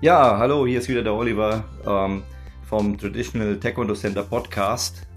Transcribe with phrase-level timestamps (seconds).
[0.00, 2.22] Ja, hallo, hier ist wieder der Oliver ähm,
[2.68, 5.08] vom Traditional Taekwondo Center Podcast.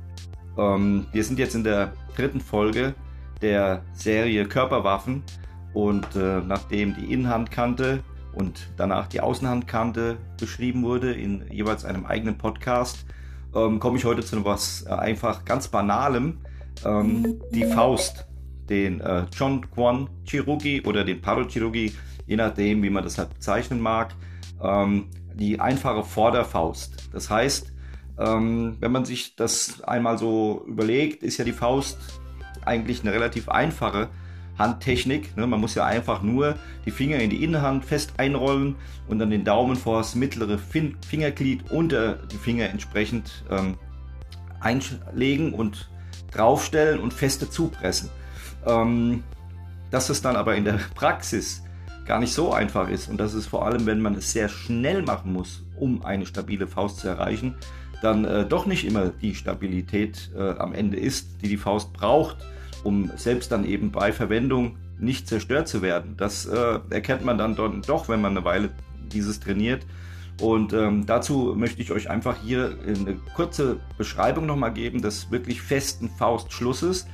[0.57, 2.95] Ähm, wir sind jetzt in der dritten Folge
[3.43, 5.21] der Serie Körperwaffen
[5.75, 7.99] und äh, nachdem die Innenhandkante
[8.33, 13.05] und danach die Außenhandkante beschrieben wurde in jeweils einem eigenen Podcast,
[13.53, 16.39] ähm, komme ich heute zu was äh, einfach ganz Banalem.
[16.83, 18.25] Ähm, die Faust,
[18.67, 21.93] den äh, John Quan Chirugi oder den Paro Chirugi,
[22.25, 24.15] je nachdem, wie man das halt bezeichnen mag
[24.61, 27.09] ähm, die einfache Vorderfaust.
[27.13, 27.73] Das heißt,
[28.19, 31.97] ähm, wenn man sich das einmal so überlegt, ist ja die Faust
[32.65, 34.09] eigentlich eine relativ einfache
[34.57, 35.35] Handtechnik.
[35.37, 35.47] Ne?
[35.47, 38.75] Man muss ja einfach nur die Finger in die Innenhand fest einrollen
[39.07, 43.77] und dann den Daumen vor das mittlere fin Fingerglied unter die Finger entsprechend ähm,
[44.59, 45.89] einlegen und
[46.31, 48.09] draufstellen und feste zupressen.
[48.65, 49.23] Ähm,
[49.89, 51.63] dass es dann aber in der Praxis
[52.05, 55.01] gar nicht so einfach ist und dass es vor allem, wenn man es sehr schnell
[55.03, 57.55] machen muss, um eine stabile Faust zu erreichen,
[58.01, 62.37] dann äh, doch nicht immer die Stabilität äh, am Ende ist, die die Faust braucht,
[62.83, 66.15] um selbst dann eben bei Verwendung nicht zerstört zu werden.
[66.17, 68.69] Das äh, erkennt man dann doch, wenn man eine Weile
[69.11, 69.85] dieses trainiert.
[70.39, 75.61] Und ähm, dazu möchte ich euch einfach hier eine kurze Beschreibung nochmal geben des wirklich
[75.61, 77.07] festen Faustschlusses,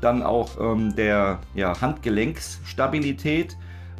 [0.00, 3.56] dann auch ähm, der ja, Handgelenksstabilität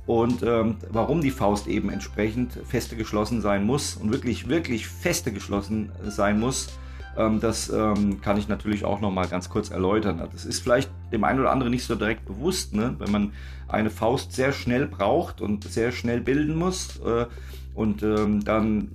[0.07, 5.33] und ähm, warum die Faust eben entsprechend feste geschlossen sein muss und wirklich, wirklich feste
[5.33, 6.69] geschlossen sein muss,
[7.17, 10.29] ähm, das ähm, kann ich natürlich auch noch mal ganz kurz erläutern.
[10.33, 12.97] Das ist vielleicht dem einen oder anderen nicht so direkt bewusst, ne?
[12.99, 13.33] wenn man
[13.69, 17.27] eine Faust sehr schnell braucht und sehr schnell bilden muss äh,
[17.75, 18.91] und ähm, dann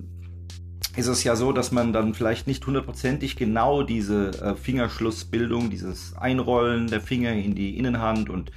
[0.98, 6.18] ist es ja so, dass man dann vielleicht nicht hundertprozentig genau diese äh, Fingerschlussbildung, dieses
[6.18, 8.52] Einrollen der Finger in die Innenhand und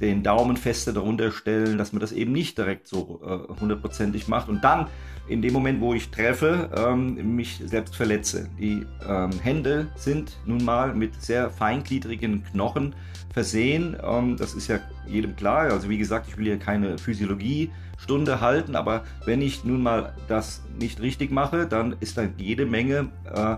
[0.00, 4.48] den Daumen feste darunter stellen, dass man das eben nicht direkt so äh, hundertprozentig macht
[4.48, 4.88] und dann
[5.28, 8.48] in dem Moment, wo ich treffe, ähm, mich selbst verletze.
[8.58, 12.94] Die ähm, Hände sind nun mal mit sehr feingliedrigen Knochen
[13.32, 13.96] versehen.
[14.02, 15.70] Ähm, das ist ja jedem klar.
[15.70, 20.62] Also wie gesagt, ich will hier keine Physiologiestunde halten, aber wenn ich nun mal das
[20.78, 23.56] nicht richtig mache, dann ist da jede Menge äh,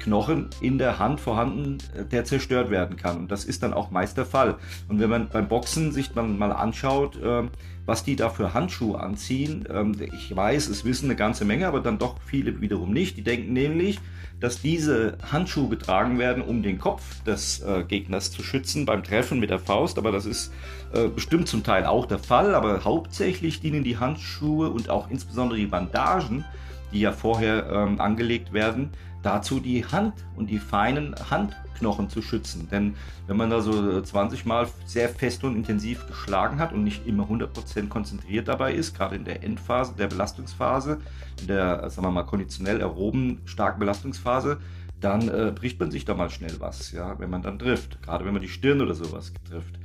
[0.00, 3.18] Knochen in der Hand vorhanden, äh, der zerstört werden kann.
[3.18, 4.56] Und das ist dann auch meist der Fall.
[4.88, 7.50] Und wenn man beim Boxen sich dann mal anschaut, ähm,
[7.86, 11.80] was die da für Handschuhe anziehen, ähm, ich weiß, es wissen eine ganze Menge, aber
[11.80, 13.16] dann doch viele wiederum nicht.
[13.16, 13.98] Die denken nämlich,
[14.38, 19.38] dass diese Handschuhe getragen werden, um den Kopf des äh, Gegners zu schützen beim Treffen
[19.38, 19.98] mit der Faust.
[19.98, 20.52] Aber das ist
[20.92, 22.54] äh, bestimmt zum Teil auch der Fall.
[22.54, 26.44] Aber hauptsächlich dienen die Handschuhe und auch insbesondere die Bandagen,
[26.92, 28.90] die ja vorher ähm, angelegt werden,
[29.22, 32.68] dazu die Hand und die feinen Handknochen zu schützen.
[32.70, 32.94] Denn
[33.26, 37.24] wenn man da so 20 Mal sehr fest und intensiv geschlagen hat und nicht immer
[37.24, 40.98] 100% konzentriert dabei ist, gerade in der Endphase, der Belastungsphase,
[41.40, 44.58] in der, sagen wir mal, konditionell erhoben starken Belastungsphase,
[45.00, 48.02] dann äh, bricht man sich da mal schnell was, ja, wenn man dann trifft.
[48.02, 49.78] Gerade wenn man die Stirn oder sowas trifft.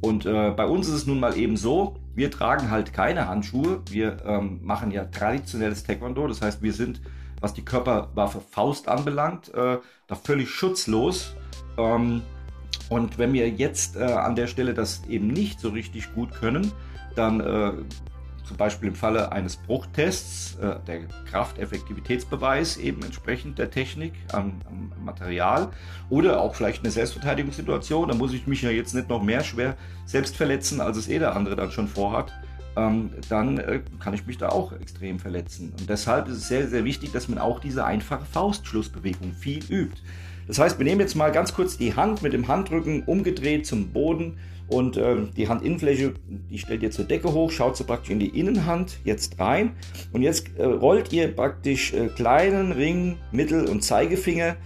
[0.00, 3.82] Und äh, bei uns ist es nun mal eben so, wir tragen halt keine Handschuhe.
[3.88, 6.26] Wir ähm, machen ja traditionelles Taekwondo.
[6.26, 7.00] Das heißt, wir sind
[7.42, 11.36] was die Körperwaffe Faust anbelangt, äh, da völlig schutzlos.
[11.76, 12.22] Ähm,
[12.88, 16.72] und wenn wir jetzt äh, an der Stelle das eben nicht so richtig gut können,
[17.14, 17.72] dann äh,
[18.44, 24.92] zum Beispiel im Falle eines Bruchtests, äh, der Krafteffektivitätsbeweis eben entsprechend der Technik am, am,
[25.04, 25.70] Material
[26.10, 29.76] oder auch vielleicht eine Selbstverteidigungssituation, da muss ich mich ja jetzt nicht noch mehr schwer
[30.06, 32.32] selbst verletzen, als es eh der andere dann schon vorhat
[32.74, 35.72] dann äh, kann ich mich da auch extrem verletzen.
[35.78, 40.00] Und deshalb ist es sehr, sehr wichtig, dass man auch diese einfache Faustschlussbewegung viel übt.
[40.46, 43.88] Das heißt, wir nehmen jetzt mal ganz kurz die Hand mit dem Handrücken umgedreht zum
[43.88, 44.38] Boden
[44.68, 46.14] und äh, die Handinnenfläche,
[46.50, 49.72] die stellt ihr zur Decke hoch, schaut so praktisch in die Innenhand jetzt rein
[50.12, 54.56] und jetzt äh, rollt ihr praktisch äh, kleinen Ring, Mittel- und Zeigefinger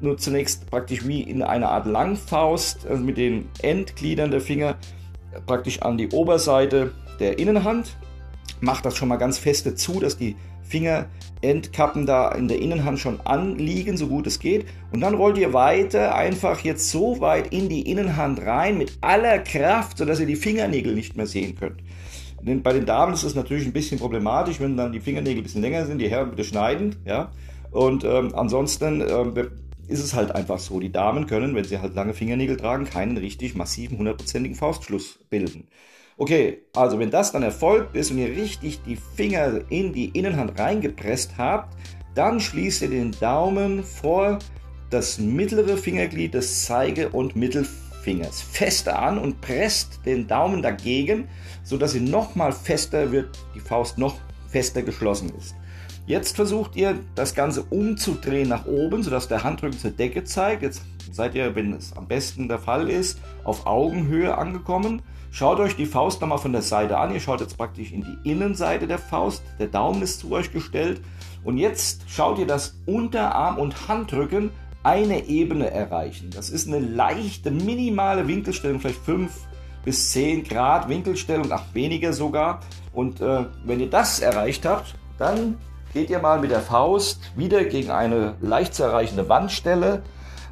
[0.00, 4.76] nur zunächst praktisch wie in einer Art Langfaust also mit den Endgliedern der Finger
[5.46, 7.96] praktisch an die Oberseite der Innenhand.
[8.60, 13.20] Macht das schon mal ganz feste zu, dass die Fingerendkappen da in der Innenhand schon
[13.22, 14.66] anliegen, so gut es geht.
[14.92, 19.38] Und dann rollt ihr weiter einfach jetzt so weit in die Innenhand rein mit aller
[19.38, 21.80] Kraft, sodass ihr die Fingernägel nicht mehr sehen könnt.
[22.42, 25.42] Denn bei den Damen ist es natürlich ein bisschen problematisch, wenn dann die Fingernägel ein
[25.42, 27.30] bisschen länger sind, die Herren bitte schneiden, ja.
[27.70, 29.34] Und ähm, ansonsten ähm,
[29.86, 30.80] ist es halt einfach so.
[30.80, 35.68] Die Damen können, wenn sie halt lange Fingernägel tragen, keinen richtig massiven, hundertprozentigen Faustschluss bilden.
[36.20, 40.60] Okay, also wenn das dann erfolgt ist und ihr richtig die Finger in die Innenhand
[40.60, 41.74] reingepresst habt,
[42.14, 44.38] dann schließt ihr den Daumen vor
[44.90, 51.26] das mittlere Fingerglied des Zeige- und Mittelfingers fester an und presst den Daumen dagegen,
[51.64, 54.16] sodass sie nochmal fester wird, die Faust noch
[54.46, 55.54] fester geschlossen ist.
[56.06, 60.62] Jetzt versucht ihr das Ganze umzudrehen nach oben, sodass der Handrücken zur Decke zeigt.
[60.62, 60.82] Jetzt
[61.12, 65.02] seid ihr, wenn es am besten der Fall ist, auf Augenhöhe angekommen.
[65.32, 67.14] Schaut euch die Faust nochmal von der Seite an.
[67.14, 69.42] Ihr schaut jetzt praktisch in die Innenseite der Faust.
[69.60, 71.00] Der Daumen ist zu euch gestellt.
[71.44, 74.50] Und jetzt schaut ihr, dass Unterarm und Handrücken
[74.82, 76.30] eine Ebene erreichen.
[76.34, 79.30] Das ist eine leichte, minimale Winkelstellung, vielleicht 5
[79.84, 82.60] bis 10 Grad Winkelstellung, ach weniger sogar.
[82.92, 85.58] Und äh, wenn ihr das erreicht habt, dann
[85.92, 90.02] geht ihr mal mit der Faust wieder gegen eine leicht zu erreichende Wandstelle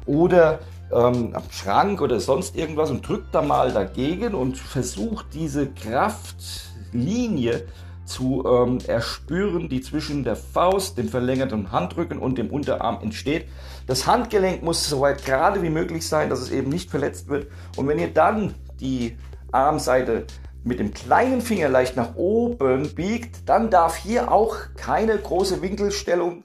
[0.05, 0.59] oder
[0.91, 7.65] ähm, am Schrank oder sonst irgendwas und drückt da mal dagegen und versucht diese Kraftlinie
[8.05, 13.45] zu ähm, erspüren, die zwischen der Faust, dem verlängerten Handrücken und dem Unterarm entsteht.
[13.85, 17.47] Das Handgelenk muss so weit gerade wie möglich sein, dass es eben nicht verletzt wird.
[17.77, 19.15] Und wenn ihr dann die
[19.51, 20.25] Armseite
[20.63, 26.43] mit dem kleinen Finger leicht nach oben biegt, dann darf hier auch keine große Winkelstellung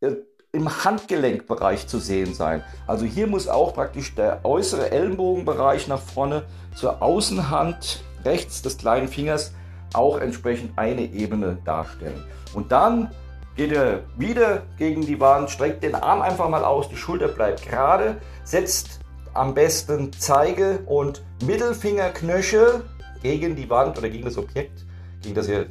[0.00, 0.12] äh,
[0.52, 2.62] im Handgelenkbereich zu sehen sein.
[2.86, 6.44] Also hier muss auch praktisch der äußere Ellenbogenbereich nach vorne
[6.74, 9.54] zur Außenhand rechts des kleinen Fingers
[9.94, 12.24] auch entsprechend eine Ebene darstellen.
[12.54, 13.10] Und dann
[13.56, 17.66] geht ihr wieder gegen die Wand, streckt den Arm einfach mal aus, die Schulter bleibt
[17.66, 19.00] gerade, setzt
[19.34, 22.84] am besten Zeige und Mittelfingerknöchel
[23.22, 24.84] gegen die Wand oder gegen das Objekt,
[25.22, 25.66] gegen das ihr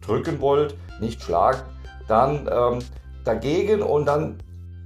[0.00, 1.60] drücken wollt, nicht schlagen,
[2.08, 2.78] dann ähm,
[3.24, 4.36] dagegen und dann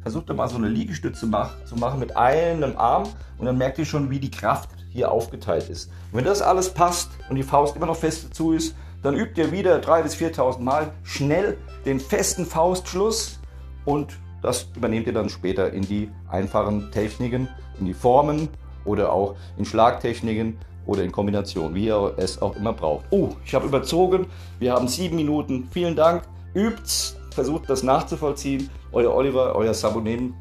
[0.03, 3.05] versucht ihr mal so eine Liegestütze mach, zu machen mit einem Arm
[3.39, 5.91] und dann merkt ihr schon, wie die Kraft hier aufgeteilt ist.
[6.11, 9.41] Und wenn das alles passt und die Faust immer noch fest zu ist, dann übt
[9.41, 13.39] ihr wieder 3.000 bis 4.000 Mal schnell den festen Faustschluss
[13.85, 17.49] und das übernehmt ihr dann später in die einfachen Techniken,
[17.79, 18.49] in die Formen
[18.85, 20.59] oder auch in Schlagtechniken
[20.91, 23.05] oder in Kombination, wie ihr es auch immer braucht.
[23.11, 24.27] Oh, ich habe überzogen.
[24.59, 25.69] Wir haben sieben Minuten.
[25.71, 26.25] Vielen Dank.
[26.53, 28.69] Übt's, versucht das nachzuvollziehen.
[28.91, 30.35] Euer Oliver, euer Sabonem.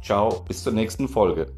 [0.00, 1.48] Ciao, bis zur nächsten Folge.